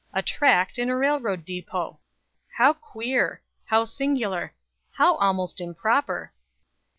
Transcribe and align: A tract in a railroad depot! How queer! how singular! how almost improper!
A 0.13 0.23
tract 0.23 0.79
in 0.79 0.89
a 0.89 0.95
railroad 0.95 1.45
depot! 1.45 1.99
How 2.57 2.73
queer! 2.73 3.43
how 3.65 3.85
singular! 3.85 4.55
how 4.93 5.13
almost 5.17 5.61
improper! 5.61 6.33